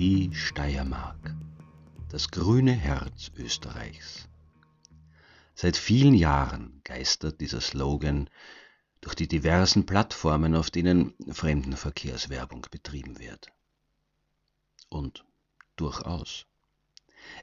Die 0.00 0.30
Steiermark, 0.32 1.36
das 2.08 2.30
grüne 2.30 2.72
Herz 2.72 3.30
Österreichs. 3.36 4.30
Seit 5.54 5.76
vielen 5.76 6.14
Jahren 6.14 6.80
geistert 6.84 7.38
dieser 7.42 7.60
Slogan 7.60 8.30
durch 9.02 9.14
die 9.14 9.28
diversen 9.28 9.84
Plattformen, 9.84 10.54
auf 10.54 10.70
denen 10.70 11.12
Fremdenverkehrswerbung 11.30 12.66
betrieben 12.70 13.18
wird. 13.18 13.48
Und 14.88 15.26
durchaus. 15.76 16.46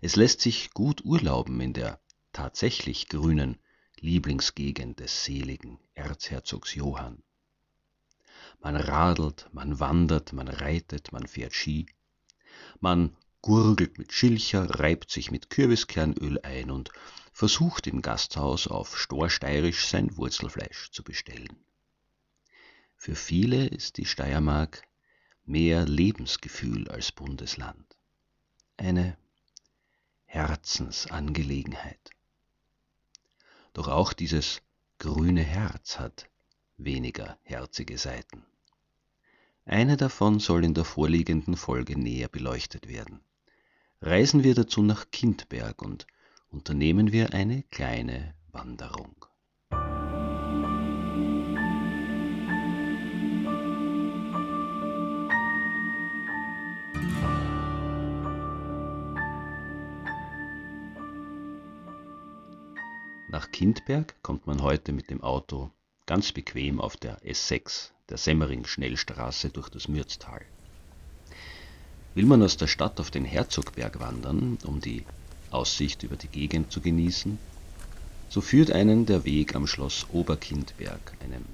Es 0.01 0.15
lässt 0.15 0.41
sich 0.41 0.71
gut 0.71 1.05
urlauben 1.05 1.61
in 1.61 1.73
der 1.73 1.99
tatsächlich 2.33 3.07
grünen 3.07 3.59
Lieblingsgegend 3.99 4.99
des 4.99 5.25
seligen 5.25 5.77
Erzherzogs 5.93 6.73
Johann. 6.73 7.21
Man 8.61 8.75
radelt, 8.75 9.47
man 9.51 9.79
wandert, 9.79 10.33
man 10.33 10.47
reitet, 10.47 11.11
man 11.11 11.27
fährt 11.27 11.53
Ski, 11.53 11.85
man 12.81 13.15
gurgelt 13.41 13.97
mit 13.97 14.11
Schilcher, 14.11 14.79
reibt 14.79 15.09
sich 15.11 15.31
mit 15.31 15.49
Kürbiskernöl 15.49 16.39
ein 16.41 16.71
und 16.71 16.91
versucht 17.31 17.87
im 17.87 18.01
Gasthaus 18.01 18.67
auf 18.67 18.97
Storsteirisch 18.97 19.87
sein 19.87 20.17
Wurzelfleisch 20.17 20.91
zu 20.91 21.03
bestellen. 21.03 21.55
Für 22.95 23.15
viele 23.15 23.67
ist 23.67 23.97
die 23.97 24.05
Steiermark 24.05 24.81
mehr 25.45 25.85
Lebensgefühl 25.85 26.89
als 26.89 27.11
Bundesland. 27.11 27.95
Eine 28.75 29.17
Herzensangelegenheit. 30.25 32.09
Doch 33.73 33.87
auch 33.87 34.13
dieses 34.13 34.61
grüne 34.97 35.43
Herz 35.43 35.99
hat 35.99 36.29
weniger 36.77 37.37
herzige 37.43 37.97
Seiten. 37.97 38.43
Eine 39.69 39.97
davon 39.97 40.39
soll 40.39 40.63
in 40.63 40.73
der 40.73 40.85
vorliegenden 40.85 41.57
Folge 41.57 41.99
näher 41.99 42.29
beleuchtet 42.29 42.87
werden. 42.87 43.19
Reisen 44.01 44.45
wir 44.45 44.55
dazu 44.55 44.81
nach 44.81 45.11
Kindberg 45.11 45.81
und 45.81 46.07
unternehmen 46.49 47.11
wir 47.11 47.33
eine 47.33 47.63
kleine 47.63 48.33
Wanderung. 48.53 49.25
Nach 63.29 63.51
Kindberg 63.51 64.15
kommt 64.23 64.47
man 64.47 64.61
heute 64.61 64.93
mit 64.93 65.09
dem 65.09 65.21
Auto 65.21 65.71
ganz 66.05 66.31
bequem 66.31 66.79
auf 66.79 66.95
der 66.95 67.21
S6 67.21 67.91
der 68.09 68.17
Semmering-Schnellstraße 68.17 69.49
durch 69.49 69.69
das 69.69 69.87
Mürztal. 69.87 70.41
Will 72.15 72.25
man 72.25 72.41
aus 72.41 72.57
der 72.57 72.67
Stadt 72.67 72.99
auf 72.99 73.11
den 73.11 73.25
Herzogberg 73.25 73.99
wandern, 73.99 74.57
um 74.63 74.79
die 74.79 75.03
Aussicht 75.51 76.03
über 76.03 76.15
die 76.15 76.27
Gegend 76.27 76.71
zu 76.71 76.81
genießen, 76.81 77.37
so 78.29 78.41
führt 78.41 78.71
einen 78.71 79.05
der 79.05 79.23
Weg 79.23 79.55
am 79.55 79.67
Schloss 79.67 80.07
Oberkindberg, 80.11 81.13
einem 81.23 81.45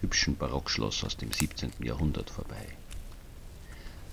hübschen 0.00 0.36
Barockschloss 0.36 1.04
aus 1.04 1.16
dem 1.16 1.32
17. 1.32 1.72
Jahrhundert, 1.80 2.30
vorbei. 2.30 2.66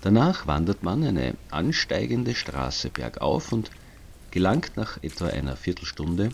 Danach 0.01 0.47
wandert 0.47 0.83
man 0.83 1.03
eine 1.03 1.35
ansteigende 1.51 2.35
Straße 2.35 2.89
bergauf 2.89 3.51
und 3.51 3.69
gelangt 4.31 4.75
nach 4.75 4.97
etwa 5.03 5.27
einer 5.27 5.55
Viertelstunde 5.55 6.31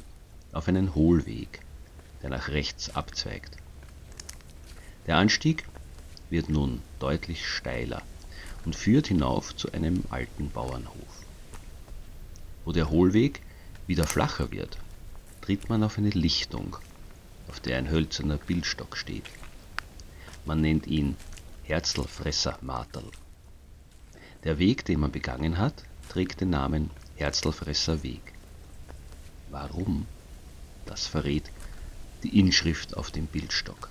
auf 0.53 0.67
einen 0.67 0.95
Hohlweg, 0.95 1.59
der 2.21 2.29
nach 2.29 2.47
rechts 2.47 2.95
abzweigt. 2.95 3.57
Der 5.07 5.15
Anstieg 5.15 5.63
wird 6.29 6.49
nun 6.49 6.81
deutlich 6.99 7.47
steiler 7.47 8.03
und 8.65 8.75
führt 8.75 9.07
hinauf 9.07 9.55
zu 9.55 9.71
einem 9.71 10.03
alten 10.09 10.49
Bauernhof. 10.49 11.23
Wo 12.65 12.73
der 12.73 12.89
Hohlweg 12.89 13.41
wieder 13.87 14.05
flacher 14.05 14.51
wird, 14.51 14.77
tritt 15.39 15.69
man 15.69 15.83
auf 15.83 15.97
eine 15.97 16.09
Lichtung, 16.09 16.75
auf 17.47 17.61
der 17.61 17.77
ein 17.77 17.89
hölzerner 17.89 18.35
Bildstock 18.35 18.97
steht. 18.97 19.23
Man 20.43 20.59
nennt 20.59 20.87
ihn 20.87 21.15
Herzlfresser 21.63 22.59
Marterl. 22.61 23.09
Der 24.43 24.59
Weg, 24.59 24.83
den 24.83 24.99
man 24.99 25.11
begangen 25.11 25.57
hat, 25.57 25.85
trägt 26.09 26.41
den 26.41 26.49
Namen 26.49 26.89
Herzlfresser 27.15 28.03
Weg. 28.03 28.33
Warum? 29.49 30.05
Das 30.85 31.07
verrät 31.07 31.49
die 32.23 32.37
Inschrift 32.39 32.97
auf 32.97 33.11
dem 33.11 33.27
Bildstock. 33.27 33.89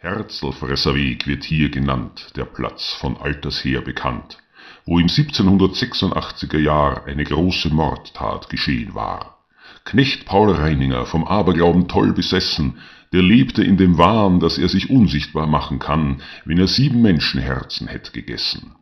Herzlfresserweg 0.00 1.26
wird 1.26 1.42
hier 1.42 1.70
genannt, 1.70 2.30
der 2.36 2.44
Platz 2.44 2.96
von 3.00 3.16
alters 3.16 3.64
her 3.64 3.80
bekannt, 3.80 4.38
wo 4.86 5.00
im 5.00 5.08
1786er 5.08 6.58
Jahr 6.58 7.04
eine 7.06 7.24
große 7.24 7.70
Mordtat 7.70 8.48
geschehen 8.48 8.94
war. 8.94 9.44
Knecht 9.84 10.24
Paul 10.24 10.52
Reininger, 10.52 11.04
vom 11.04 11.24
Aberglauben 11.24 11.88
toll 11.88 12.12
besessen, 12.12 12.78
der 13.12 13.22
lebte 13.22 13.64
in 13.64 13.76
dem 13.76 13.98
Wahn, 13.98 14.38
dass 14.38 14.56
er 14.56 14.68
sich 14.68 14.88
unsichtbar 14.88 15.48
machen 15.48 15.80
kann, 15.80 16.22
wenn 16.44 16.58
er 16.58 16.68
sieben 16.68 17.02
Menschenherzen 17.02 17.88
hätt 17.88 18.12
gegessen. 18.12 18.76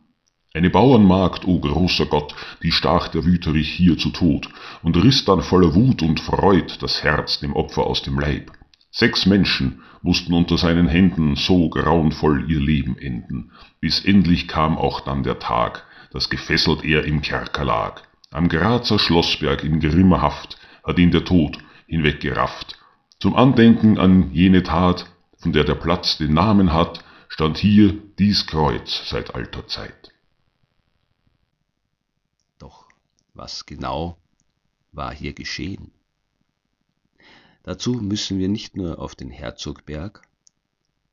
Eine 0.53 0.69
Bauernmagd, 0.69 1.47
o 1.47 1.59
großer 1.59 2.05
Gott, 2.05 2.35
die 2.61 2.71
stach 2.71 3.07
der 3.07 3.25
Wüterich 3.25 3.71
hier 3.71 3.97
zu 3.97 4.11
Tod 4.11 4.49
und 4.83 4.95
riss 4.95 5.25
dann 5.25 5.41
voller 5.41 5.73
Wut 5.73 6.03
und 6.03 6.19
Freud 6.19 6.77
das 6.79 7.01
Herz 7.01 7.39
dem 7.39 7.53
Opfer 7.53 7.87
aus 7.87 8.03
dem 8.03 8.19
Leib. 8.19 8.51
Sechs 8.97 9.27
Menschen 9.27 9.83
mussten 10.01 10.33
unter 10.33 10.57
seinen 10.57 10.87
Händen 10.87 11.35
so 11.35 11.69
grauenvoll 11.69 12.49
ihr 12.49 12.59
Leben 12.59 12.97
enden, 12.97 13.51
bis 13.79 14.03
endlich 14.03 14.47
kam 14.47 14.75
auch 14.75 15.01
dann 15.01 15.21
der 15.21 15.37
Tag, 15.37 15.85
dass 16.09 16.31
gefesselt 16.31 16.83
er 16.83 17.03
im 17.03 17.21
Kerker 17.21 17.63
lag. 17.63 18.01
Am 18.31 18.49
Grazer 18.49 18.97
Schlossberg 18.97 19.63
in 19.63 19.79
grimmer 19.79 20.23
Haft 20.23 20.57
hat 20.83 20.97
ihn 20.97 21.11
der 21.11 21.25
Tod 21.25 21.59
hinweggerafft. 21.85 22.75
Zum 23.19 23.35
Andenken 23.35 23.99
an 23.99 24.31
jene 24.33 24.63
Tat, 24.63 25.05
von 25.37 25.53
der 25.53 25.63
der 25.63 25.75
Platz 25.75 26.17
den 26.17 26.33
Namen 26.33 26.73
hat, 26.73 27.05
stand 27.29 27.59
hier 27.59 27.93
dies 28.17 28.47
Kreuz 28.47 29.07
seit 29.07 29.35
alter 29.35 29.67
Zeit. 29.67 30.11
Doch 32.57 32.87
was 33.35 33.67
genau 33.67 34.17
war 34.91 35.13
hier 35.13 35.33
geschehen? 35.33 35.91
Dazu 37.67 37.93
müssen 37.95 38.39
wir 38.39 38.47
nicht 38.47 38.77
nur 38.77 38.99
auf 38.99 39.13
den 39.13 39.29
Herzogberg, 39.29 40.21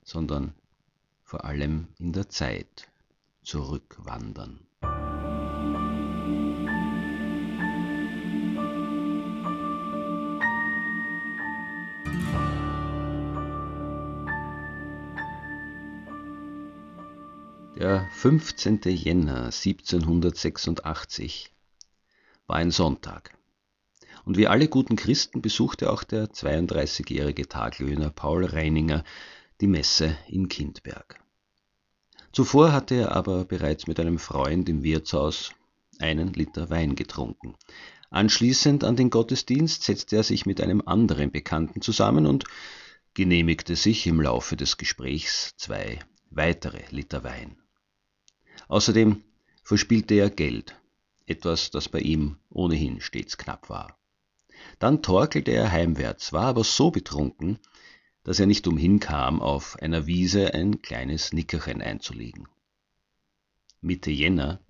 sondern 0.04 0.54
vor 1.24 1.44
allem 1.44 1.88
in 1.98 2.12
der 2.12 2.28
Zeit 2.28 2.86
zurückwandern. 3.42 4.60
Der 17.76 18.08
15. 18.12 18.80
Jänner 18.84 19.46
1786 19.46 21.50
war 22.46 22.56
ein 22.58 22.70
Sonntag 22.70 23.33
Und 24.24 24.38
wie 24.38 24.46
alle 24.46 24.68
guten 24.68 24.96
Christen 24.96 25.42
besuchte 25.42 25.92
auch 25.92 26.02
der 26.02 26.28
32-jährige 26.28 27.46
Taglöhner 27.46 28.10
Paul 28.10 28.44
Reininger 28.44 29.04
die 29.60 29.66
Messe 29.66 30.16
in 30.28 30.48
Kindberg. 30.48 31.20
Zuvor 32.32 32.72
hatte 32.72 32.94
er 32.94 33.12
aber 33.12 33.44
bereits 33.44 33.86
mit 33.86 34.00
einem 34.00 34.18
Freund 34.18 34.68
im 34.68 34.82
Wirtshaus 34.82 35.52
einen 35.98 36.32
Liter 36.32 36.70
Wein 36.70 36.96
getrunken. 36.96 37.54
Anschließend 38.10 38.82
an 38.82 38.96
den 38.96 39.10
Gottesdienst 39.10 39.82
setzte 39.82 40.16
er 40.16 40.22
sich 40.22 40.46
mit 40.46 40.60
einem 40.60 40.82
anderen 40.86 41.30
Bekannten 41.30 41.80
zusammen 41.80 42.26
und 42.26 42.44
genehmigte 43.12 43.76
sich 43.76 44.06
im 44.06 44.20
Laufe 44.20 44.56
des 44.56 44.76
Gesprächs 44.76 45.54
zwei 45.56 46.00
weitere 46.30 46.82
Liter 46.90 47.22
Wein. 47.22 47.56
Außerdem 48.68 49.22
verspielte 49.62 50.14
er 50.14 50.30
Geld, 50.30 50.74
etwas, 51.26 51.70
das 51.70 51.88
bei 51.88 52.00
ihm 52.00 52.36
ohnehin 52.50 53.00
stets 53.00 53.38
knapp 53.38 53.68
war. 53.68 53.96
Dann 54.78 55.02
torkelte 55.02 55.52
er 55.52 55.70
heimwärts, 55.70 56.32
war 56.32 56.46
aber 56.46 56.64
so 56.64 56.90
betrunken, 56.90 57.58
dass 58.24 58.40
er 58.40 58.46
nicht 58.46 58.66
umhin 58.66 59.00
kam, 59.00 59.40
auf 59.40 59.76
einer 59.80 60.06
Wiese 60.06 60.54
ein 60.54 60.82
kleines 60.82 61.32
Nickerchen 61.32 61.82
einzulegen. 61.82 62.48
Mitte 63.80 64.10
Jänner, 64.10 64.60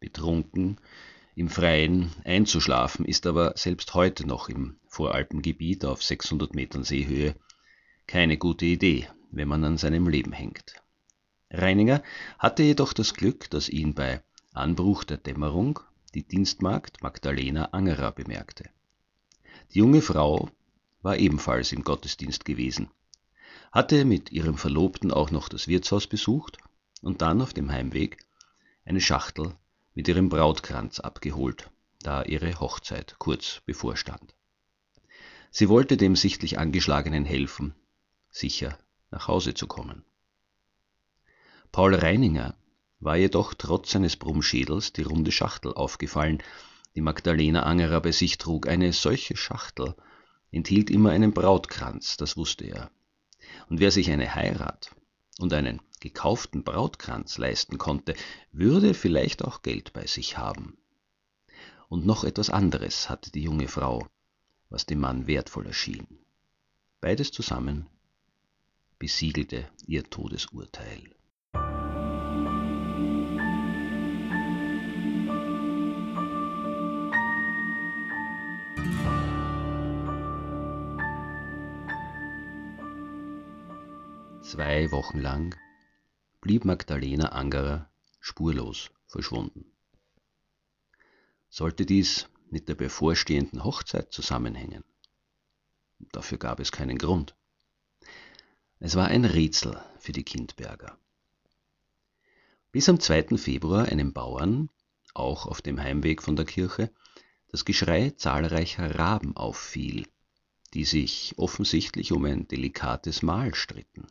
betrunken, 0.00 0.78
im 1.34 1.48
Freien 1.48 2.10
einzuschlafen, 2.24 3.04
ist 3.04 3.26
aber 3.26 3.52
selbst 3.56 3.94
heute 3.94 4.26
noch 4.26 4.48
im 4.48 4.76
Voralpengebiet 4.86 5.84
auf 5.84 6.02
600 6.02 6.54
Metern 6.54 6.84
Seehöhe 6.84 7.34
keine 8.06 8.36
gute 8.36 8.66
Idee, 8.66 9.08
wenn 9.30 9.48
man 9.48 9.64
an 9.64 9.78
seinem 9.78 10.08
Leben 10.08 10.32
hängt. 10.32 10.74
Reininger 11.50 12.02
hatte 12.38 12.62
jedoch 12.62 12.92
das 12.92 13.14
Glück, 13.14 13.48
dass 13.50 13.68
ihn 13.68 13.94
bei 13.94 14.22
Anbruch 14.52 15.04
der 15.04 15.18
Dämmerung 15.18 15.80
die 16.14 16.26
Dienstmagd 16.26 17.02
Magdalena 17.02 17.66
Angerer 17.66 18.12
bemerkte. 18.12 18.68
Die 19.72 19.78
junge 19.78 20.02
Frau 20.02 20.50
war 21.00 21.16
ebenfalls 21.16 21.72
im 21.72 21.82
Gottesdienst 21.82 22.44
gewesen, 22.44 22.90
hatte 23.70 24.04
mit 24.04 24.30
ihrem 24.30 24.58
Verlobten 24.58 25.10
auch 25.10 25.30
noch 25.30 25.48
das 25.48 25.66
Wirtshaus 25.66 26.06
besucht 26.06 26.58
und 27.00 27.22
dann 27.22 27.40
auf 27.40 27.54
dem 27.54 27.70
Heimweg 27.72 28.18
eine 28.84 29.00
Schachtel 29.00 29.54
mit 29.94 30.08
ihrem 30.08 30.28
Brautkranz 30.28 31.00
abgeholt, 31.00 31.70
da 32.02 32.22
ihre 32.22 32.60
Hochzeit 32.60 33.16
kurz 33.18 33.62
bevorstand. 33.64 34.34
Sie 35.50 35.68
wollte 35.68 35.96
dem 35.96 36.16
sichtlich 36.16 36.58
Angeschlagenen 36.58 37.24
helfen, 37.24 37.74
sicher 38.30 38.78
nach 39.10 39.28
Hause 39.28 39.54
zu 39.54 39.66
kommen. 39.66 40.04
Paul 41.70 41.94
Reininger 41.94 42.54
war 43.00 43.16
jedoch 43.16 43.54
trotz 43.54 43.90
seines 43.90 44.16
Brummschädels 44.16 44.92
die 44.92 45.02
runde 45.02 45.32
Schachtel 45.32 45.72
aufgefallen, 45.72 46.42
die 46.94 47.00
Magdalena 47.00 47.62
Angerer 47.62 48.00
bei 48.00 48.12
sich 48.12 48.38
trug. 48.38 48.68
Eine 48.68 48.92
solche 48.92 49.36
Schachtel 49.36 49.94
enthielt 50.50 50.90
immer 50.90 51.10
einen 51.10 51.32
Brautkranz, 51.32 52.16
das 52.16 52.36
wusste 52.36 52.64
er. 52.64 52.90
Und 53.68 53.80
wer 53.80 53.90
sich 53.90 54.10
eine 54.10 54.34
Heirat 54.34 54.90
und 55.38 55.52
einen 55.52 55.80
gekauften 56.00 56.64
Brautkranz 56.64 57.38
leisten 57.38 57.78
konnte, 57.78 58.14
würde 58.50 58.94
vielleicht 58.94 59.44
auch 59.44 59.62
Geld 59.62 59.92
bei 59.92 60.06
sich 60.06 60.36
haben. 60.36 60.76
Und 61.88 62.06
noch 62.06 62.24
etwas 62.24 62.50
anderes 62.50 63.08
hatte 63.08 63.30
die 63.30 63.42
junge 63.42 63.68
Frau, 63.68 64.06
was 64.68 64.86
dem 64.86 65.00
Mann 65.00 65.26
wertvoll 65.26 65.66
erschien. 65.66 66.06
Beides 67.00 67.32
zusammen 67.32 67.86
besiegelte 68.98 69.68
ihr 69.86 70.04
Todesurteil. 70.04 71.14
Zwei 84.52 84.90
Wochen 84.92 85.18
lang 85.18 85.56
blieb 86.42 86.66
Magdalena 86.66 87.28
Angerer 87.28 87.88
spurlos 88.20 88.90
verschwunden. 89.06 89.64
Sollte 91.48 91.86
dies 91.86 92.28
mit 92.50 92.68
der 92.68 92.74
bevorstehenden 92.74 93.64
Hochzeit 93.64 94.12
zusammenhängen? 94.12 94.84
Dafür 96.00 96.36
gab 96.36 96.60
es 96.60 96.70
keinen 96.70 96.98
Grund. 96.98 97.34
Es 98.78 98.94
war 98.94 99.06
ein 99.06 99.24
Rätsel 99.24 99.82
für 99.98 100.12
die 100.12 100.22
Kindberger. 100.22 100.98
Bis 102.72 102.90
am 102.90 103.00
2. 103.00 103.38
Februar 103.38 103.86
einem 103.86 104.12
Bauern, 104.12 104.68
auch 105.14 105.46
auf 105.46 105.62
dem 105.62 105.80
Heimweg 105.80 106.22
von 106.22 106.36
der 106.36 106.44
Kirche, 106.44 106.92
das 107.48 107.64
Geschrei 107.64 108.10
zahlreicher 108.10 108.98
Raben 108.98 109.34
auffiel, 109.34 110.06
die 110.74 110.84
sich 110.84 111.32
offensichtlich 111.38 112.12
um 112.12 112.26
ein 112.26 112.46
delikates 112.48 113.22
Mahl 113.22 113.54
stritten. 113.54 114.08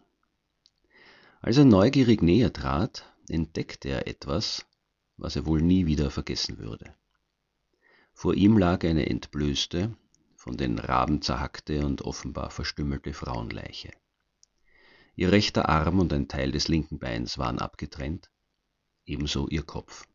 Als 1.44 1.58
er 1.58 1.66
neugierig 1.66 2.22
näher 2.22 2.54
trat, 2.54 3.12
entdeckte 3.28 3.90
er 3.90 4.08
etwas, 4.08 4.68
was 5.18 5.36
er 5.36 5.48
wohl 5.48 5.64
nie 5.64 5.88
wieder 5.88 6.12
vergessen 6.12 6.60
würde. 6.60 6.94
Vor 8.14 8.36
ihm 8.36 8.60
lag 8.60 8.84
eine 8.84 9.10
entblößte, 9.10 9.98
von 10.36 10.56
den 10.56 10.78
Raben 10.78 11.24
zerhackte 11.24 11.84
und 11.84 12.04
offenbar 12.04 12.52
verstümmelte 12.52 13.14
Frauenleiche. 13.14 13.92
Ihr 15.16 15.32
rechter 15.32 15.68
Arm 15.68 16.00
und 16.00 16.14
ein 16.14 16.28
Teil 16.28 16.52
des 16.52 16.68
linken 16.68 17.00
Beins 17.00 17.40
waren 17.40 17.58
abgetrennt, 17.58 18.30
ebenso 19.06 19.48
ihr 19.48 19.64
Kopf. 19.64 20.06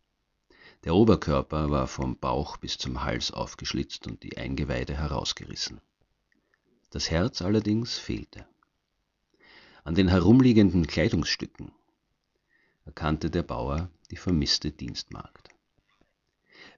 Der 0.84 0.94
Oberkörper 0.94 1.70
war 1.70 1.88
vom 1.88 2.18
Bauch 2.18 2.56
bis 2.56 2.78
zum 2.78 3.02
Hals 3.02 3.32
aufgeschlitzt 3.32 4.06
und 4.06 4.22
die 4.22 4.36
Eingeweide 4.38 4.96
herausgerissen. 4.96 5.80
Das 6.90 7.10
Herz 7.10 7.42
allerdings 7.42 7.98
fehlte. 7.98 8.46
An 9.86 9.94
den 9.94 10.08
herumliegenden 10.08 10.88
Kleidungsstücken 10.88 11.70
erkannte 12.86 13.30
der 13.30 13.44
Bauer 13.44 13.88
die 14.10 14.16
vermisste 14.16 14.72
Dienstmagd. 14.72 15.50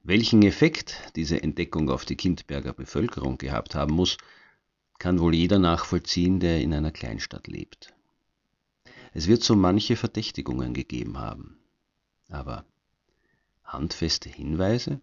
Welchen 0.02 0.43
Effekt 0.43 1.10
diese 1.16 1.43
Entdeckung 1.43 1.88
auf 1.88 2.05
die 2.05 2.16
Kindberger 2.16 2.75
Bevölkerung 2.75 3.38
gehabt 3.38 3.75
haben 3.75 3.94
muss, 3.94 4.19
kann 4.99 5.20
wohl 5.20 5.34
jeder 5.34 5.58
nachvollziehen, 5.58 6.38
der 6.38 6.60
in 6.60 6.75
einer 6.75 6.90
Kleinstadt 6.90 7.46
lebt. 7.46 7.94
Es 9.14 9.27
wird 9.27 9.43
so 9.43 9.56
manche 9.56 9.96
Verdächtigungen 9.96 10.74
gegeben 10.74 11.17
haben. 11.17 11.56
Aber 12.29 12.67
handfeste 13.65 14.29
Hinweise? 14.29 15.00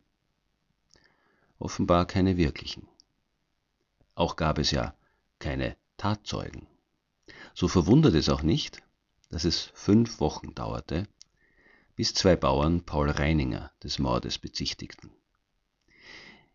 Offenbar 1.57 2.05
keine 2.05 2.37
wirklichen. 2.37 2.87
Auch 4.13 4.35
gab 4.35 4.59
es 4.59 4.69
ja 4.69 4.93
keine 5.39 5.75
Tatzeugen. 5.97 6.67
So 7.57 7.69
verwundert 7.69 8.15
es 8.15 8.27
auch 8.27 8.43
nicht, 8.43 8.83
dass 9.29 9.45
es 9.45 9.71
fünf 9.73 10.19
Wochen 10.19 10.53
dauerte, 10.53 11.07
bis 11.95 12.13
zwei 12.13 12.35
Bauern 12.35 12.83
Paul 12.83 13.09
Reininger 13.09 13.71
des 13.81 13.97
Mordes 13.97 14.37
bezichtigten. 14.37 15.09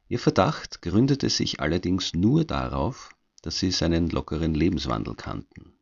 Ihr 0.09 0.19
Verdacht 0.19 0.83
gründete 0.83 1.31
sich 1.31 1.59
allerdings 1.61 2.13
nur 2.13 2.45
darauf, 2.45 3.15
dass 3.41 3.59
sie 3.59 3.71
seinen 3.71 4.11
lockeren 4.11 4.53
Lebenswandel 4.55 5.15
kannten 5.15 5.73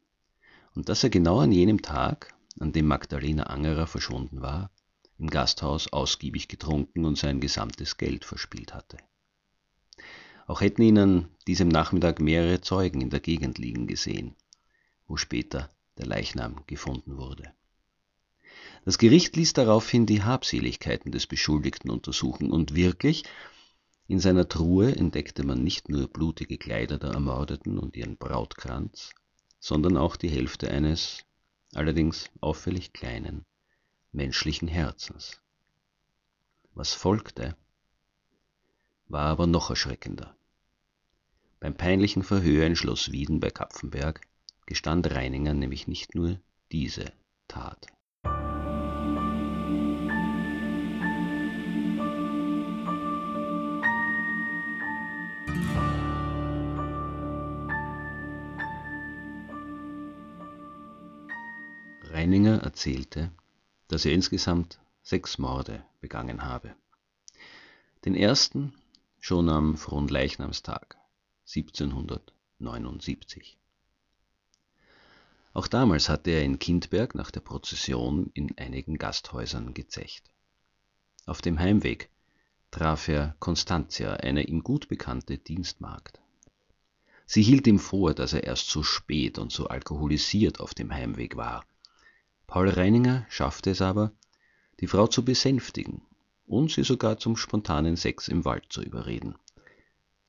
und 0.77 0.89
dass 0.89 1.03
er 1.03 1.11
genau 1.11 1.41
an 1.41 1.51
jenem 1.51 1.83
Tag, 1.83 2.33
an 2.61 2.71
dem 2.71 2.87
Magdalena 2.87 3.45
Angerer 3.45 3.89
verschwunden 3.89 4.41
war, 4.41 4.71
im 5.19 5.29
Gasthaus 5.29 5.93
ausgiebig 5.93 6.47
getrunken 6.47 7.05
und 7.05 7.19
sein 7.19 7.41
gesamtes 7.41 7.97
Geld 7.97 8.25
verspielt 8.25 8.73
hatte. 8.73 8.99
Auch 10.47 10.61
hätten 10.61 10.83
ihn 10.83 10.99
an 10.99 11.29
diesem 11.49 11.67
Nachmittag 11.67 12.21
mehrere 12.21 12.61
Zeugen 12.61 13.01
in 13.01 13.11
der 13.11 13.19
Gegend 13.19 13.59
liegen 13.59 13.89
gesehen, 13.89 14.37
wo 15.09 15.17
später 15.17 15.71
der 15.97 16.07
Leichnam 16.07 16.63
gefunden 16.67 17.17
wurde. 17.17 17.53
Das 18.85 18.99
Gericht 18.99 19.37
ließ 19.37 19.53
daraufhin 19.55 20.07
die 20.07 20.23
Habseligkeiten 20.23 21.11
des 21.11 21.27
Beschuldigten 21.27 21.91
untersuchen 21.91 22.51
und 22.51 22.75
wirklich, 22.75 23.25
in 24.07 24.21
seiner 24.21 24.49
Truhe 24.49 24.95
entdeckte 24.95 25.45
man 25.45 25.63
nicht 25.63 25.89
nur 25.89 26.09
blutige 26.09 26.57
Kleider 26.57 26.99
der 26.99 27.11
Ermordeten 27.11 27.79
und 27.79 27.97
ihren 27.97 28.17
Brautkranz, 28.17 29.11
sondern 29.61 29.97
auch 29.97 30.17
die 30.17 30.31
Hälfte 30.31 30.71
eines, 30.71 31.25
allerdings 31.75 32.31
auffällig 32.41 32.93
kleinen, 32.93 33.45
menschlichen 34.13 34.69
Herzens. 34.69 35.43
Was 36.75 36.95
folgte, 36.95 37.57
war 39.09 39.27
aber 39.27 39.47
noch 39.47 39.71
erschreckender. 39.71 40.37
Beim 41.61 41.75
peinlichen 41.75 42.23
Verhör 42.23 42.67
in 42.67 42.77
Schloss 42.77 43.11
Wieden 43.11 43.41
bei 43.41 43.51
Kapfenberg 43.51 44.28
gestand 44.69 45.11
Reininger 45.11 45.55
nämlich 45.55 45.89
nicht 45.89 46.15
nur 46.15 46.39
diese 46.71 47.11
Tat. 47.49 47.87
Reininger 62.03 62.59
erzählte, 62.59 63.33
dass 63.89 64.05
er 64.05 64.13
insgesamt 64.13 64.79
sechs 65.03 65.39
Morde 65.39 65.83
begangen 66.03 66.43
habe. 66.43 66.75
Den 68.05 68.15
ersten 68.15 68.75
schon 69.19 69.49
am 69.49 69.79
Fronleichnamstag 69.79 70.99
1779. 71.47 73.59
Auch 75.53 75.67
damals 75.67 76.09
hatte 76.09 76.31
er 76.31 76.43
in 76.43 76.59
Kindberg 76.59 77.15
nach 77.15 77.31
der 77.31 77.41
Prozession 77.41 78.31
in 78.35 78.57
einigen 78.59 78.99
Gasthäusern 78.99 79.75
gezecht. 79.75 80.31
Auf 81.27 81.43
dem 81.43 81.59
Heimweg 81.59 82.11
traf 82.71 83.09
er 83.09 83.35
Constantia, 83.39 84.15
eine 84.15 84.45
ihm 84.45 84.63
gut 84.63 84.89
bekannte 84.89 85.39
Dienstmagd. 85.39 86.21
Sie 87.27 87.43
hielt 87.43 87.67
ihm 87.67 87.79
vor, 87.79 88.15
dass 88.15 88.33
er 88.33 88.45
erst 88.45 88.71
so 88.71 88.83
spät 88.83 89.39
und 89.39 89.53
so 89.53 89.67
alkoholisiert 89.69 90.61
auf 90.61 90.75
dem 90.75 90.93
Heimweg 90.93 91.37
war. 91.37 91.65
Paul 92.47 92.71
Reininger 92.71 93.27
schaffte 93.29 93.71
es 93.71 93.83
aber, 93.83 94.13
die 94.81 94.87
Frau 94.87 95.07
zu 95.07 95.25
besänftigen 95.25 96.03
und 96.47 96.71
sie 96.71 96.85
sogar 96.85 97.19
zum 97.19 97.37
spontanen 97.37 97.97
Sex 97.97 98.29
im 98.29 98.45
Wald 98.45 98.65
zu 98.71 98.83
überreden. 98.83 99.35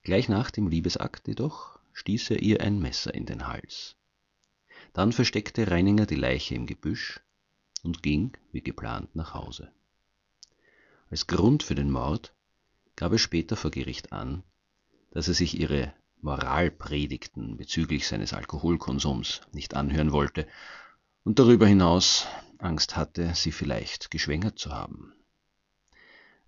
Gleich 0.04 0.28
nach 0.28 0.52
dem 0.52 0.68
Liebesakt 0.68 1.28
jedoch 1.28 1.80
stieß 1.94 2.32
er 2.32 2.42
ihr 2.42 2.62
ein 2.62 2.80
Messer 2.80 3.14
in 3.14 3.26
den 3.26 3.48
Hals. 3.48 3.96
Dann 4.94 5.12
versteckte 5.12 5.70
Reininger 5.70 6.06
die 6.06 6.16
Leiche 6.16 6.56
im 6.56 6.66
Gebüsch 6.66 7.22
und 7.84 8.04
ging, 8.04 8.36
wie 8.52 8.62
geplant, 8.62 9.16
nach 9.16 9.34
Hause. 9.34 9.72
Als 11.10 11.28
Grund 11.28 11.64
für 11.64 11.76
den 11.76 11.92
Mord 11.92 12.34
gab 12.96 13.12
er 13.12 13.18
später 13.18 13.56
vor 13.56 13.72
Gericht 13.72 14.12
an, 14.12 14.44
dass 15.12 15.28
er 15.28 15.34
sich 15.34 15.60
ihre 15.60 15.94
Moralpredigten 16.22 17.58
bezüglich 17.58 18.08
seines 18.08 18.34
Alkoholkonsums 18.34 19.42
nicht 19.54 19.74
anhören 19.74 20.12
wollte 20.12 20.48
und 21.24 21.40
darüber 21.40 21.66
hinaus 21.66 22.28
Angst 22.58 22.98
hatte, 22.98 23.34
sie 23.36 23.52
vielleicht 23.52 24.12
geschwängert 24.12 24.60
zu 24.60 24.72
haben. 24.72 25.14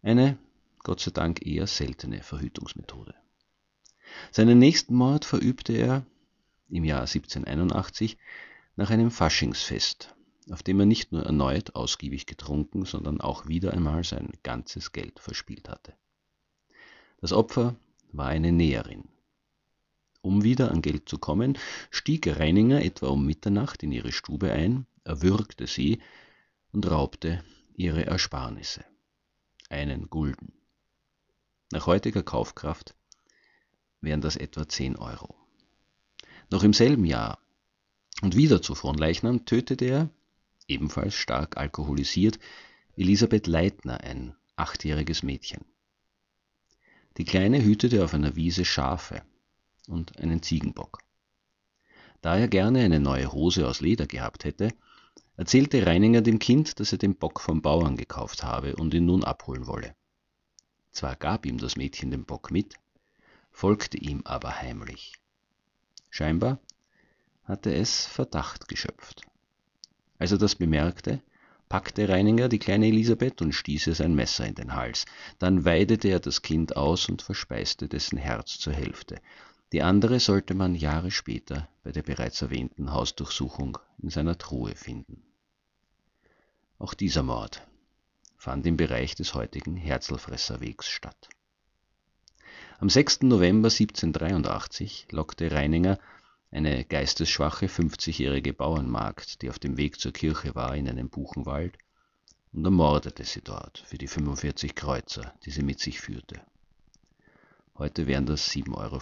Eine, 0.02 0.38
Gott 0.80 1.00
sei 1.00 1.12
Dank, 1.12 1.46
eher 1.46 1.68
seltene 1.68 2.22
Verhütungsmethode. 2.22 3.16
Seinen 4.32 4.60
nächsten 4.60 4.94
Mord 4.96 5.26
verübte 5.26 5.74
er 5.74 6.06
im 6.72 6.84
Jahr 6.84 7.02
1781 7.02 8.18
nach 8.76 8.90
einem 8.90 9.12
Faschingsfest, 9.12 10.16
auf 10.50 10.64
dem 10.64 10.80
er 10.80 10.86
nicht 10.86 11.12
nur 11.12 11.24
erneut 11.24 11.76
ausgiebig 11.76 12.26
getrunken, 12.26 12.86
sondern 12.86 13.22
auch 13.22 13.48
wieder 13.48 13.74
einmal 13.74 14.04
sein 14.04 14.30
ganzes 14.44 14.92
Geld 14.92 15.20
verspielt 15.20 15.70
hatte. 15.70 15.94
Das 17.20 17.34
Opfer 17.34 17.76
war 18.12 18.28
eine 18.28 18.52
Näherin. 18.52 19.04
Um 20.22 20.44
wieder 20.44 20.72
an 20.72 20.82
Geld 20.82 21.10
zu 21.10 21.18
kommen, 21.18 21.58
stieg 21.90 22.28
Reininger 22.28 22.84
etwa 22.84 23.08
um 23.08 23.26
Mitternacht 23.26 23.84
in 23.84 23.92
ihre 23.92 24.12
Stube 24.12 24.52
ein, 24.52 24.86
erwürgte 25.04 25.68
sie 25.68 26.00
und 26.72 26.90
raubte 26.90 27.44
ihre 27.76 28.06
Ersparnisse 28.06 28.86
einen 29.70 30.10
Gulden. 30.10 30.54
Nach 31.72 31.88
heutiger 31.88 32.22
Kaufkraft 32.22 32.94
wären 34.02 34.22
das 34.22 34.36
etwa 34.36 34.68
10 34.68 34.98
Euro. 34.98 35.41
Noch 36.52 36.64
im 36.64 36.74
selben 36.74 37.06
Jahr 37.06 37.40
und 38.22 38.36
wieder 38.36 38.62
zu 38.62 38.76
Fronleichnam 38.76 39.46
tötete 39.46 39.86
er, 39.86 40.10
ebenfalls 40.68 41.16
stark 41.16 41.56
alkoholisiert, 41.56 42.40
Elisabeth 42.98 43.48
Leitner, 43.48 44.02
ein 44.02 44.36
achtjähriges 44.58 45.24
Mädchen. 45.24 45.64
Die 47.16 47.24
Kleine 47.24 47.64
hütete 47.64 48.04
auf 48.04 48.14
einer 48.14 48.36
Wiese 48.36 48.66
Schafe 48.66 49.22
und 49.88 50.20
einen 50.20 50.44
Ziegenbock. 50.44 51.00
Da 52.20 52.38
er 52.38 52.50
gerne 52.50 52.82
eine 52.82 53.00
neue 53.00 53.32
Hose 53.32 53.66
aus 53.66 53.80
Leder 53.80 54.06
gehabt 54.06 54.44
hätte, 54.44 54.74
erzählte 55.38 55.86
Reininger 55.86 56.22
dem 56.22 56.38
Kind, 56.38 56.82
dass 56.82 56.92
er 56.92 56.98
den 56.98 57.16
Bock 57.16 57.40
vom 57.40 57.62
Bauern 57.62 57.96
gekauft 57.96 58.44
habe 58.44 58.76
und 58.76 58.94
ihn 58.94 59.06
nun 59.06 59.24
abholen 59.24 59.68
wolle. 59.68 59.96
Zwar 60.92 61.16
gab 61.16 61.46
ihm 61.46 61.58
das 61.58 61.78
Mädchen 61.78 62.12
den 62.12 62.26
Bock 62.26 62.52
mit, 62.52 62.76
folgte 63.52 63.98
ihm 63.98 64.22
aber 64.26 64.62
heimlich. 64.62 65.21
Scheinbar 66.12 66.60
hatte 67.46 67.74
es 67.74 68.06
Verdacht 68.06 68.68
geschöpft. 68.68 69.24
Als 70.20 70.32
er 70.32 70.38
das 70.38 70.56
bemerkte, 70.56 71.22
packte 71.70 72.10
Reininger 72.10 72.50
die 72.50 72.60
kleine 72.60 72.88
Elisabeth 72.88 73.42
und 73.42 73.54
stieß 73.54 73.88
ihr 73.88 73.96
sein 73.96 74.14
Messer 74.14 74.46
in 74.46 74.56
den 74.56 74.76
Hals. 74.76 75.06
Dann 75.40 75.64
weidete 75.64 76.10
er 76.10 76.20
das 76.20 76.42
Kind 76.42 76.76
aus 76.76 77.08
und 77.08 77.22
verspeiste 77.22 77.88
dessen 77.88 78.18
Herz 78.18 78.60
zur 78.60 78.74
Hälfte. 78.74 79.22
Die 79.72 79.82
andere 79.82 80.20
sollte 80.20 80.54
man 80.54 80.76
Jahre 80.76 81.12
später 81.12 81.70
bei 81.82 81.94
der 81.94 82.04
bereits 82.04 82.42
erwähnten 82.42 82.92
Hausdurchsuchung 82.92 83.78
in 84.00 84.10
seiner 84.10 84.38
Truhe 84.38 84.76
finden. 84.76 85.24
Auch 86.78 86.94
dieser 86.94 87.24
Mord 87.24 87.66
fand 88.38 88.68
im 88.68 88.76
Bereich 88.76 89.16
des 89.16 89.34
heutigen 89.34 89.78
Herzlfresserwegs 89.78 90.90
statt. 90.90 91.30
Am 92.82 92.90
6. 92.90 93.22
November 93.22 93.70
1783 93.70 95.06
lockte 95.12 95.52
Reininger 95.52 96.00
eine 96.50 96.84
geistesschwache 96.84 97.68
50-jährige 97.68 98.54
Bauernmagd, 98.54 99.44
die 99.44 99.52
auf 99.52 99.60
dem 99.60 99.78
Weg 99.78 100.00
zur 100.00 100.14
Kirche 100.14 100.56
war, 100.56 100.76
in 100.76 100.90
einen 100.90 101.08
Buchenwald 101.08 101.78
und 102.52 102.66
ermordete 102.66 103.24
sie 103.24 103.42
dort 103.42 103.84
für 103.86 104.00
die 104.00 104.08
45 104.08 104.74
Kreuzer, 104.74 105.32
die 105.46 105.52
sie 105.52 105.62
mit 105.62 105.80
sich 105.80 106.02
führte. 106.02 106.42
Heute 107.78 108.08
wären 108.08 108.26
das 108.26 108.50
7,50 108.50 108.74
Euro. 108.76 109.00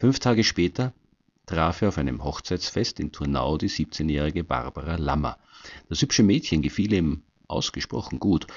Fünf 0.00 0.18
Tage 0.18 0.42
später 0.42 0.92
traf 1.46 1.82
er 1.82 1.90
auf 1.90 1.98
einem 1.98 2.24
Hochzeitsfest 2.24 2.98
in 2.98 3.12
Turnau 3.12 3.58
die 3.58 3.70
17-jährige 3.70 4.42
Barbara 4.42 4.96
Lammer. 4.96 5.38
Das 5.88 6.02
hübsche 6.02 6.24
Mädchen 6.24 6.62
gefiel 6.62 6.92
ihm 6.92 7.22
ausgesprochen 7.46 8.18
gut, 8.18 8.48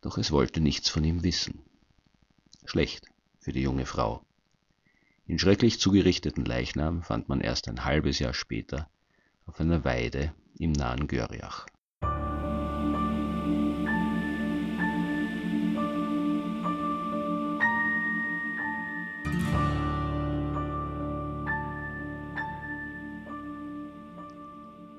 doch 0.00 0.16
es 0.16 0.32
wollte 0.32 0.62
nichts 0.62 0.88
von 0.88 1.04
ihm 1.04 1.22
wissen. 1.22 1.62
Schlecht 2.70 3.06
für 3.40 3.50
die 3.50 3.62
junge 3.62 3.84
Frau. 3.84 4.24
Den 5.26 5.40
schrecklich 5.40 5.80
zugerichteten 5.80 6.44
Leichnam 6.44 7.02
fand 7.02 7.28
man 7.28 7.40
erst 7.40 7.66
ein 7.66 7.84
halbes 7.84 8.20
Jahr 8.20 8.32
später 8.32 8.88
auf 9.44 9.58
einer 9.58 9.82
Weide 9.84 10.32
im 10.56 10.70
nahen 10.70 11.08
Görjach. 11.08 11.66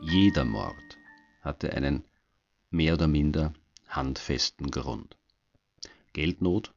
Jeder 0.01 0.43
Mord 0.43 0.97
hatte 1.39 1.71
einen 1.71 2.03
mehr 2.69 2.95
oder 2.95 3.07
minder 3.07 3.53
handfesten 3.87 4.71
Grund. 4.71 5.15
Geldnot, 6.11 6.73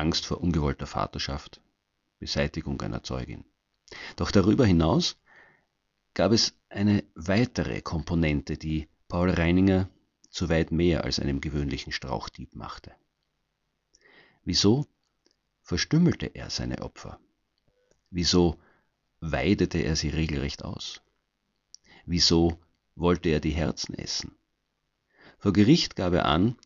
Angst 0.00 0.26
vor 0.26 0.40
ungewollter 0.40 0.86
Vaterschaft, 0.86 1.60
Beseitigung 2.18 2.80
einer 2.80 3.02
Zeugin. 3.02 3.44
Doch 4.16 4.30
darüber 4.30 4.64
hinaus 4.66 5.16
gab 6.14 6.32
es 6.32 6.54
eine 6.70 7.04
weitere 7.14 7.82
Komponente, 7.82 8.56
die 8.56 8.88
Paul 9.08 9.30
Reininger 9.30 9.88
zu 10.30 10.48
weit 10.48 10.72
mehr 10.72 11.04
als 11.04 11.20
einem 11.20 11.40
gewöhnlichen 11.40 11.92
Strauchdieb 11.92 12.54
machte. 12.54 12.94
Wieso 14.44 14.86
verstümmelte 15.62 16.26
er 16.26 16.48
seine 16.50 16.82
Opfer? 16.82 17.20
Wieso 18.10 18.58
weidete 19.20 19.78
er 19.78 19.96
sie 19.96 20.08
regelrecht 20.08 20.64
aus? 20.64 21.02
Wieso 22.06 22.58
wollte 22.94 23.28
er 23.28 23.40
die 23.40 23.50
Herzen 23.50 23.94
essen? 23.94 24.34
Vor 25.38 25.52
Gericht 25.52 25.94
gab 25.94 26.12
er 26.14 26.26
an, 26.26 26.56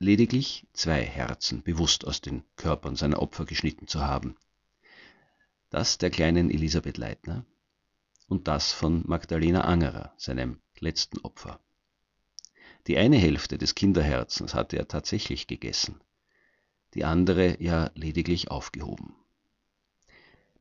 lediglich 0.00 0.66
zwei 0.72 1.04
Herzen 1.04 1.62
bewusst 1.62 2.06
aus 2.06 2.20
den 2.20 2.42
Körpern 2.56 2.96
seiner 2.96 3.20
Opfer 3.20 3.44
geschnitten 3.44 3.86
zu 3.86 4.00
haben. 4.00 4.34
Das 5.68 5.98
der 5.98 6.10
kleinen 6.10 6.50
Elisabeth 6.50 6.96
Leitner 6.96 7.44
und 8.26 8.48
das 8.48 8.72
von 8.72 9.02
Magdalena 9.06 9.60
Angerer, 9.60 10.14
seinem 10.16 10.58
letzten 10.78 11.18
Opfer. 11.18 11.60
Die 12.86 12.96
eine 12.96 13.18
Hälfte 13.18 13.58
des 13.58 13.74
Kinderherzens 13.74 14.54
hatte 14.54 14.78
er 14.78 14.88
tatsächlich 14.88 15.46
gegessen, 15.46 16.00
die 16.94 17.04
andere 17.04 17.62
ja 17.62 17.90
lediglich 17.94 18.50
aufgehoben. 18.50 19.14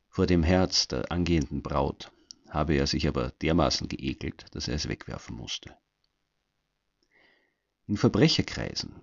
Vor 0.10 0.28
dem 0.28 0.44
Herz 0.44 0.90
der 0.90 1.12
angehenden 1.12 1.64
Braut 1.64 2.12
habe 2.50 2.76
er 2.76 2.88
sich 2.88 3.08
aber 3.08 3.32
dermaßen 3.42 3.88
geekelt, 3.88 4.48
dass 4.52 4.68
er 4.68 4.76
es 4.76 4.90
wegwerfen 4.90 5.36
musste. 5.36 5.78
In 7.88 7.96
Verbrecherkreisen 7.96 9.02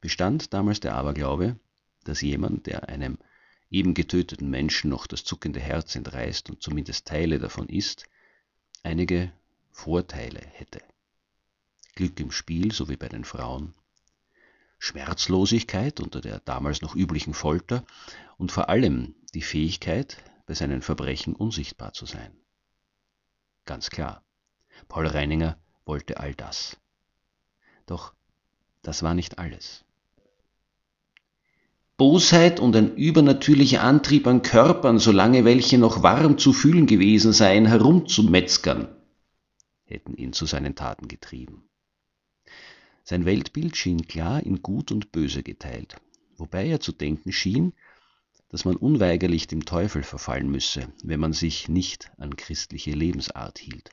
bestand 0.00 0.52
damals 0.54 0.80
der 0.80 0.94
Aberglaube, 0.94 1.58
dass 2.04 2.20
jemand, 2.20 2.66
der 2.66 2.88
einem 2.88 3.18
eben 3.70 3.94
getöteten 3.94 4.48
Menschen 4.48 4.90
noch 4.90 5.06
das 5.06 5.24
zuckende 5.24 5.60
Herz 5.60 5.94
entreißt 5.94 6.50
und 6.50 6.62
zumindest 6.62 7.06
Teile 7.06 7.38
davon 7.38 7.68
isst, 7.68 8.06
einige 8.82 9.32
Vorteile 9.70 10.40
hätte. 10.40 10.80
Glück 11.94 12.18
im 12.20 12.30
Spiel, 12.30 12.72
so 12.72 12.88
wie 12.88 12.96
bei 12.96 13.08
den 13.08 13.24
Frauen, 13.24 13.74
Schmerzlosigkeit 14.78 16.00
unter 16.00 16.20
der 16.20 16.40
damals 16.40 16.82
noch 16.82 16.94
üblichen 16.94 17.34
Folter 17.34 17.84
und 18.36 18.52
vor 18.52 18.68
allem 18.68 19.16
die 19.34 19.42
Fähigkeit, 19.42 20.16
bei 20.46 20.54
seinen 20.54 20.80
Verbrechen 20.80 21.34
unsichtbar 21.34 21.92
zu 21.92 22.06
sein. 22.06 22.34
Ganz 23.66 23.90
klar. 23.90 24.24
Paul 24.88 25.06
Reininger 25.06 25.58
wollte 25.84 26.20
all 26.20 26.34
das. 26.34 26.78
Doch 27.84 28.14
das 28.80 29.02
war 29.02 29.12
nicht 29.12 29.38
alles. 29.38 29.84
Bosheit 31.98 32.60
und 32.60 32.76
ein 32.76 32.94
übernatürlicher 32.94 33.82
Antrieb 33.82 34.28
an 34.28 34.42
Körpern, 34.42 35.00
solange 35.00 35.44
welche 35.44 35.78
noch 35.78 36.04
warm 36.04 36.38
zu 36.38 36.52
fühlen 36.52 36.86
gewesen 36.86 37.32
seien, 37.32 37.66
herumzumetzgern, 37.66 38.86
hätten 39.84 40.14
ihn 40.16 40.32
zu 40.32 40.46
seinen 40.46 40.76
Taten 40.76 41.08
getrieben. 41.08 41.68
Sein 43.02 43.24
Weltbild 43.24 43.76
schien 43.76 44.06
klar 44.06 44.40
in 44.44 44.62
Gut 44.62 44.92
und 44.92 45.10
Böse 45.10 45.42
geteilt, 45.42 45.96
wobei 46.36 46.68
er 46.68 46.78
zu 46.78 46.92
denken 46.92 47.32
schien, 47.32 47.72
dass 48.48 48.64
man 48.64 48.76
unweigerlich 48.76 49.48
dem 49.48 49.64
Teufel 49.64 50.04
verfallen 50.04 50.48
müsse, 50.48 50.92
wenn 51.02 51.18
man 51.18 51.32
sich 51.32 51.68
nicht 51.68 52.12
an 52.16 52.36
christliche 52.36 52.92
Lebensart 52.92 53.58
hielt. 53.58 53.90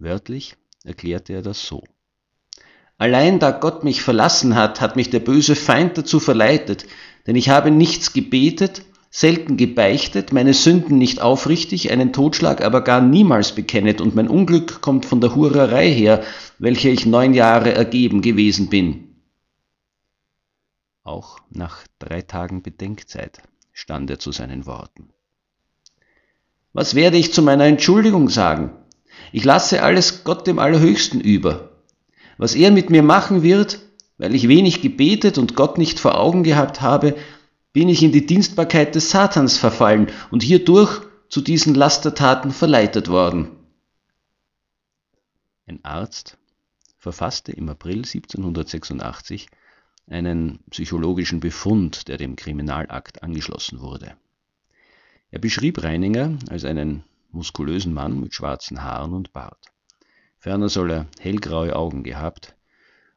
Wörtlich 0.00 0.56
erklärte 0.82 1.32
er 1.32 1.42
das 1.42 1.64
so. 1.64 1.84
Allein 3.02 3.40
da 3.40 3.50
Gott 3.50 3.82
mich 3.82 4.00
verlassen 4.00 4.54
hat, 4.54 4.80
hat 4.80 4.94
mich 4.94 5.10
der 5.10 5.18
böse 5.18 5.56
Feind 5.56 5.98
dazu 5.98 6.20
verleitet, 6.20 6.86
denn 7.26 7.34
ich 7.34 7.48
habe 7.48 7.72
nichts 7.72 8.12
gebetet, 8.12 8.84
selten 9.10 9.56
gebeichtet, 9.56 10.32
meine 10.32 10.54
Sünden 10.54 10.98
nicht 10.98 11.20
aufrichtig, 11.20 11.90
einen 11.90 12.12
Totschlag 12.12 12.64
aber 12.64 12.80
gar 12.80 13.00
niemals 13.00 13.56
bekennet, 13.56 14.00
und 14.00 14.14
mein 14.14 14.28
Unglück 14.28 14.82
kommt 14.82 15.04
von 15.04 15.20
der 15.20 15.34
Hurerei 15.34 15.90
her, 15.90 16.22
welcher 16.60 16.90
ich 16.90 17.04
neun 17.04 17.34
Jahre 17.34 17.74
ergeben 17.74 18.22
gewesen 18.22 18.68
bin. 18.68 19.16
Auch 21.02 21.40
nach 21.50 21.78
drei 21.98 22.22
Tagen 22.22 22.62
Bedenkzeit 22.62 23.42
stand 23.72 24.10
er 24.10 24.20
zu 24.20 24.30
seinen 24.30 24.64
Worten. 24.64 25.08
Was 26.72 26.94
werde 26.94 27.16
ich 27.16 27.32
zu 27.32 27.42
meiner 27.42 27.64
Entschuldigung 27.64 28.28
sagen? 28.28 28.70
Ich 29.32 29.42
lasse 29.42 29.82
alles 29.82 30.22
Gott 30.22 30.46
dem 30.46 30.60
Allerhöchsten 30.60 31.20
über. 31.20 31.71
Was 32.38 32.54
er 32.54 32.70
mit 32.70 32.90
mir 32.90 33.02
machen 33.02 33.42
wird, 33.42 33.80
weil 34.18 34.34
ich 34.34 34.48
wenig 34.48 34.82
gebetet 34.82 35.38
und 35.38 35.56
Gott 35.56 35.78
nicht 35.78 36.00
vor 36.00 36.18
Augen 36.18 36.42
gehabt 36.42 36.80
habe, 36.80 37.16
bin 37.72 37.88
ich 37.88 38.02
in 38.02 38.12
die 38.12 38.26
Dienstbarkeit 38.26 38.94
des 38.94 39.10
Satans 39.10 39.56
verfallen 39.56 40.10
und 40.30 40.42
hierdurch 40.42 41.02
zu 41.28 41.40
diesen 41.40 41.74
Lastertaten 41.74 42.50
verleitet 42.50 43.08
worden. 43.08 43.48
Ein 45.66 45.84
Arzt 45.84 46.36
verfasste 46.98 47.52
im 47.52 47.68
April 47.68 47.98
1786 47.98 49.48
einen 50.06 50.60
psychologischen 50.70 51.40
Befund, 51.40 52.08
der 52.08 52.18
dem 52.18 52.36
Kriminalakt 52.36 53.22
angeschlossen 53.22 53.80
wurde. 53.80 54.16
Er 55.30 55.38
beschrieb 55.38 55.82
Reininger 55.82 56.38
als 56.50 56.64
einen 56.64 57.04
muskulösen 57.30 57.94
Mann 57.94 58.20
mit 58.20 58.34
schwarzen 58.34 58.82
Haaren 58.82 59.14
und 59.14 59.32
Bart. 59.32 59.71
Ferner 60.42 60.68
soll 60.68 60.90
er 60.90 61.06
hellgraue 61.20 61.76
Augen 61.76 62.02
gehabt 62.02 62.56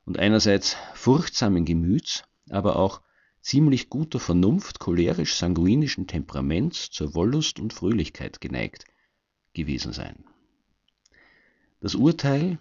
und 0.05 0.20
einerseits 0.20 0.77
furchtsamen 0.94 1.65
Gemüts, 1.65 2.24
aber 2.51 2.75
auch 2.75 3.01
ziemlich 3.41 3.89
guter 3.89 4.20
Vernunft, 4.20 4.77
cholerisch-sanguinischen 4.77 6.05
Temperaments 6.05 6.91
zur 6.91 7.15
Wollust 7.15 7.60
und 7.60 7.74
Fröhlichkeit 7.74 8.41
geneigt 8.41 8.86
gewesen 9.53 9.91
sein. 9.91 10.24
Das 11.79 11.96
Urteil, 11.96 12.60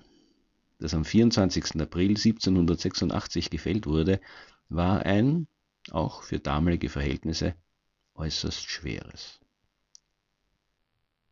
das 0.79 0.95
am 0.95 1.05
24. 1.05 1.79
April 1.83 2.17
1786 2.17 3.51
gefällt 3.51 3.87
wurde, 3.87 4.19
war 4.71 5.05
ein, 5.05 5.47
auch 5.91 6.23
für 6.23 6.39
damalige 6.39 6.89
Verhältnisse, 6.89 7.55
äußerst 8.15 8.67
schweres. 8.71 9.41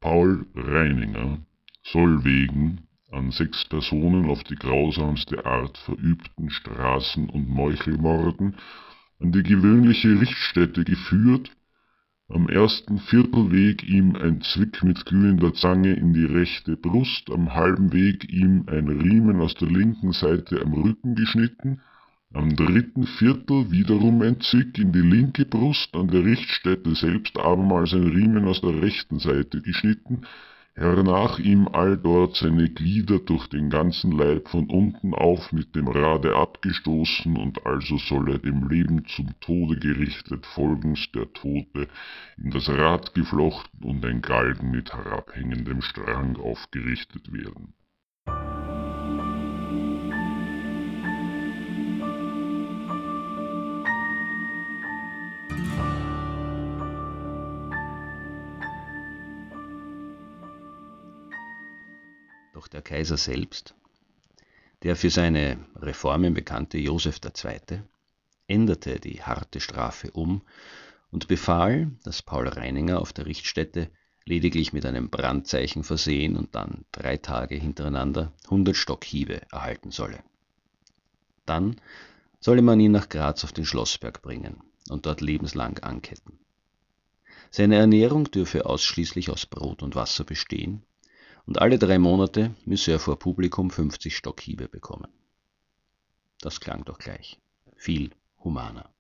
Paul 0.01 0.45
Reininger 0.55 1.39
soll 1.83 2.25
wegen 2.25 2.89
an 3.13 3.31
sechs 3.31 3.65
Personen 3.67 4.29
auf 4.29 4.43
die 4.45 4.57
grausamste 4.57 5.45
Art 5.45 5.79
verübten 5.79 6.51
Straßen- 6.51 7.29
und 7.31 7.49
Meuchelmorden 7.49 8.57
an 9.21 9.33
die 9.33 9.43
gewöhnliche 9.43 10.21
Richtstätte 10.21 10.85
geführt, 10.85 11.51
am 12.29 12.49
ersten 12.49 12.99
Viertelweg 12.99 13.83
ihm 13.87 14.17
ein 14.17 14.41
Zwick 14.41 14.83
mit 14.83 15.05
glühender 15.05 15.53
Zange 15.53 15.93
in 15.93 16.15
die 16.15 16.25
rechte 16.25 16.77
Brust, 16.77 17.31
am 17.31 17.53
halben 17.55 17.93
Weg 17.93 18.33
ihm 18.33 18.65
ein 18.69 18.89
Riemen 18.89 19.41
aus 19.41 19.55
der 19.55 19.69
linken 19.69 20.13
Seite 20.13 20.61
am 20.63 20.73
Rücken 20.73 21.15
geschnitten, 21.15 21.81
am 22.33 22.57
dritten 22.57 23.07
Viertel 23.07 23.71
wiederum 23.71 24.23
ein 24.23 24.41
Zwick 24.41 24.79
in 24.79 24.93
die 24.93 25.01
linke 25.01 25.45
Brust, 25.45 25.95
an 25.95 26.09
der 26.09 26.25
Richtstätte 26.25 26.95
selbst 26.95 27.39
abermals 27.39 27.93
ein 27.93 28.09
Riemen 28.09 28.47
aus 28.49 28.63
der 28.63 28.81
rechten 28.81 29.19
Seite 29.19 29.61
geschnitten, 29.61 30.23
hernach 30.75 31.39
ihm 31.39 31.69
alldort 31.69 32.37
seine 32.37 32.69
Glieder 32.71 33.19
durch 33.19 33.47
den 33.49 33.69
ganzen 33.69 34.13
Leib 34.13 34.49
von 34.49 34.71
unten 34.71 35.13
auf 35.15 35.53
mit 35.53 35.75
dem 35.77 35.87
Rade 35.87 36.35
abgestoßen, 36.35 37.37
und 37.37 37.67
also 37.67 37.99
soll 37.99 38.33
er 38.33 38.39
dem 38.39 38.69
Leben 38.69 39.05
zum 39.07 39.29
Tode 39.41 39.79
gerichtet 39.79 40.47
folgens 40.47 41.11
der 41.13 41.33
Tote 41.33 41.89
in 42.39 42.51
das 42.51 42.69
Rad 42.69 43.15
geflochten 43.15 43.83
und 43.83 44.05
ein 44.05 44.23
Galgen 44.23 44.71
mit 44.71 44.93
herabhängendem 44.93 45.83
Strang 45.83 46.37
aufgerichtet 46.37 47.33
werden. 47.33 47.75
Kaiser 62.83 63.17
selbst, 63.17 63.75
der 64.83 64.97
für 64.97 65.11
seine 65.11 65.59
Reformen 65.77 66.35
bekannte 66.35 66.79
Joseph 66.79 67.21
II., 67.25 67.83
änderte 68.49 69.01
die 69.01 69.23
harte 69.23 69.61
Strafe 69.61 70.11
um 70.11 70.43
und 71.11 71.29
befahl, 71.29 71.93
dass 72.05 72.23
Paul 72.23 72.49
Reininger 72.49 73.01
auf 73.01 73.13
der 73.13 73.27
Richtstätte 73.27 73.91
lediglich 74.25 74.73
mit 74.73 74.87
einem 74.87 75.11
Brandzeichen 75.11 75.85
versehen 75.85 76.37
und 76.37 76.55
dann 76.55 76.85
drei 76.93 77.17
Tage 77.17 77.57
hintereinander 77.57 78.33
100 78.45 78.77
Stockhiebe 78.77 79.43
erhalten 79.51 79.91
solle. 79.91 80.23
Dann 81.47 81.77
solle 82.41 82.63
man 82.63 82.81
ihn 82.81 82.93
nach 82.93 83.09
Graz 83.09 83.45
auf 83.45 83.53
den 83.53 83.65
Schlossberg 83.65 84.23
bringen 84.23 84.63
und 84.89 85.07
dort 85.07 85.21
lebenslang 85.21 85.79
anketten. 85.79 86.39
Seine 87.51 87.77
Ernährung 87.77 88.31
dürfe 88.31 88.67
ausschließlich 88.67 89.31
aus 89.31 89.47
Brot 89.47 89.83
und 89.83 89.95
Wasser 89.95 90.25
bestehen 90.25 90.85
und 91.47 91.61
alle 91.61 91.79
drei 91.79 91.99
Monate 91.99 92.55
müsse 92.65 92.93
er 92.93 92.99
vor 92.99 93.19
Publikum 93.19 93.71
50 93.71 94.17
Stockhiebe 94.17 94.69
bekommen. 94.69 95.09
Das 96.41 96.61
klang 96.61 96.85
doch 96.85 96.99
gleich. 96.99 97.39
Viel 97.77 98.11
humaner. 98.43 98.91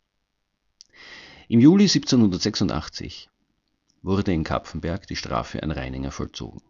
Im 1.49 1.61
Juli 1.61 1.85
1786 1.85 3.29
wurde 4.03 4.33
in 4.33 4.45
Kapfenberg 4.45 5.07
die 5.07 5.17
Strafe 5.17 5.63
an 5.63 5.71
Reininger 5.71 6.11
vollzogen. 6.11 6.63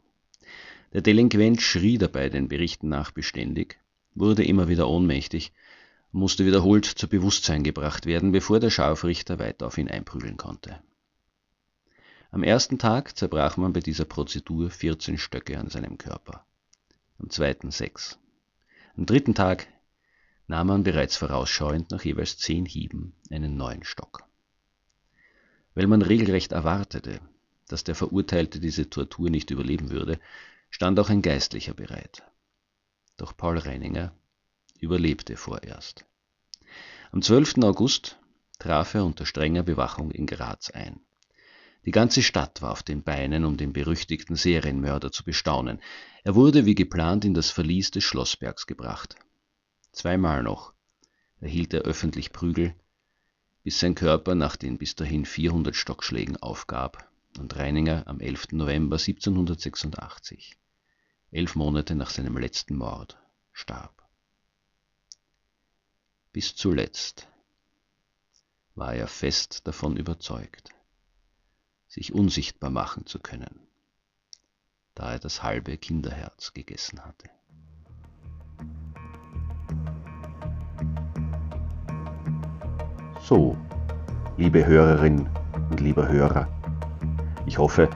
Der 0.92 1.00
Delinquent 1.00 1.62
schrie 1.62 1.98
dabei 1.98 2.28
den 2.28 2.48
Berichten 2.48 2.88
nach 2.88 3.12
beständig, 3.12 3.78
wurde 4.14 4.44
immer 4.44 4.68
wieder 4.68 4.88
ohnmächtig 4.88 5.52
musste 6.12 6.44
wiederholt 6.44 6.84
zu 6.84 7.08
Bewusstsein 7.08 7.64
gebracht 7.64 8.06
werden, 8.06 8.32
bevor 8.32 8.60
der 8.60 8.70
Scharfrichter 8.70 9.38
weiter 9.38 9.66
auf 9.66 9.78
ihn 9.78 9.88
einprügeln 9.88 10.36
konnte. 10.36 10.78
Am 12.34 12.42
ersten 12.42 12.78
Tag 12.78 13.14
zerbrach 13.14 13.58
man 13.58 13.74
bei 13.74 13.80
dieser 13.80 14.06
Prozedur 14.06 14.70
14 14.70 15.18
Stöcke 15.18 15.58
an 15.58 15.68
seinem 15.68 15.98
Körper, 15.98 16.46
am 17.18 17.28
zweiten 17.28 17.70
sechs. 17.70 18.18
Am 18.96 19.04
dritten 19.04 19.34
Tag 19.34 19.68
nahm 20.46 20.68
man 20.68 20.82
bereits 20.82 21.14
vorausschauend 21.14 21.90
nach 21.90 22.02
jeweils 22.02 22.38
zehn 22.38 22.64
Hieben 22.64 23.12
einen 23.30 23.58
neuen 23.58 23.84
Stock. 23.84 24.24
Weil 25.74 25.86
man 25.86 26.00
regelrecht 26.00 26.52
erwartete, 26.52 27.20
dass 27.68 27.84
der 27.84 27.94
Verurteilte 27.94 28.60
diese 28.60 28.88
Tortur 28.88 29.28
nicht 29.28 29.50
überleben 29.50 29.90
würde, 29.90 30.18
stand 30.70 30.98
auch 31.00 31.10
ein 31.10 31.20
Geistlicher 31.20 31.74
bereit. 31.74 32.22
Doch 33.18 33.36
Paul 33.36 33.58
Reininger 33.58 34.10
überlebte 34.80 35.36
vorerst. 35.36 36.06
Am 37.10 37.20
12. 37.20 37.58
August 37.58 38.18
traf 38.58 38.94
er 38.94 39.04
unter 39.04 39.26
strenger 39.26 39.62
Bewachung 39.62 40.10
in 40.10 40.24
Graz 40.24 40.70
ein. 40.70 40.98
Die 41.84 41.90
ganze 41.90 42.22
Stadt 42.22 42.62
war 42.62 42.70
auf 42.70 42.82
den 42.82 43.02
Beinen, 43.02 43.44
um 43.44 43.56
den 43.56 43.72
berüchtigten 43.72 44.36
Serienmörder 44.36 45.10
zu 45.10 45.24
bestaunen. 45.24 45.80
Er 46.22 46.36
wurde 46.36 46.64
wie 46.64 46.76
geplant 46.76 47.24
in 47.24 47.34
das 47.34 47.50
Verlies 47.50 47.90
des 47.90 48.04
Schlossbergs 48.04 48.66
gebracht. 48.66 49.16
Zweimal 49.90 50.42
noch 50.44 50.72
erhielt 51.40 51.74
er 51.74 51.82
öffentlich 51.82 52.32
Prügel, 52.32 52.74
bis 53.64 53.80
sein 53.80 53.96
Körper 53.96 54.36
nach 54.36 54.56
den 54.56 54.78
bis 54.78 54.94
dahin 54.94 55.24
400 55.24 55.74
Stockschlägen 55.74 56.36
aufgab 56.36 57.10
und 57.38 57.56
Reininger 57.56 58.06
am 58.06 58.20
11. 58.20 58.52
November 58.52 58.96
1786, 58.96 60.56
elf 61.32 61.56
Monate 61.56 61.96
nach 61.96 62.10
seinem 62.10 62.36
letzten 62.36 62.76
Mord, 62.76 63.18
starb. 63.52 64.08
Bis 66.32 66.54
zuletzt 66.54 67.28
war 68.74 68.94
er 68.94 69.08
fest 69.08 69.66
davon 69.66 69.96
überzeugt, 69.96 70.70
sich 71.92 72.14
unsichtbar 72.14 72.70
machen 72.70 73.04
zu 73.04 73.18
können, 73.18 73.60
da 74.94 75.12
er 75.12 75.18
das 75.18 75.42
halbe 75.42 75.76
Kinderherz 75.76 76.54
gegessen 76.54 77.04
hatte. 77.04 77.28
So, 83.20 83.58
liebe 84.38 84.64
Hörerin 84.64 85.28
und 85.70 85.80
lieber 85.80 86.08
Hörer. 86.08 86.48
Ich 87.44 87.58
hoffe, 87.58 87.90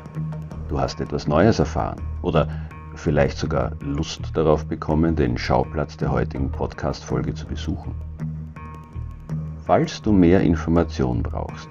du 0.68 0.78
hast 0.78 1.00
etwas 1.00 1.26
Neues 1.26 1.58
erfahren 1.58 2.02
oder 2.20 2.68
vielleicht 2.96 3.38
sogar 3.38 3.76
Lust 3.80 4.20
darauf 4.34 4.66
bekommen, 4.66 5.16
den 5.16 5.38
Schauplatz 5.38 5.96
der 5.96 6.10
heutigen 6.10 6.52
Podcast-Folge 6.52 7.32
zu 7.32 7.46
besuchen. 7.46 7.94
Falls 9.64 10.02
du 10.02 10.12
mehr 10.12 10.42
Informationen 10.42 11.22
brauchst, 11.22 11.70